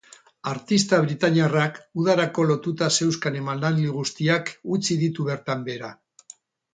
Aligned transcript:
Artista 0.51 0.97
britainiarrak 1.01 1.75
udarako 2.03 2.45
lotuta 2.51 2.87
zeuzkan 2.99 3.37
emanaldi 3.41 3.85
guztiak 3.99 4.49
utzi 4.77 4.97
ditu 5.03 5.27
bertan 5.29 5.63
behera. 5.69 5.91